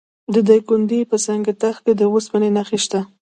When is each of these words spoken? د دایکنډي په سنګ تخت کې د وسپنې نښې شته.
د 0.33 0.35
دایکنډي 0.47 0.99
په 1.11 1.17
سنګ 1.25 1.43
تخت 1.61 1.81
کې 1.85 1.93
د 1.95 2.01
وسپنې 2.13 2.49
نښې 2.55 2.79
شته. 2.85 2.99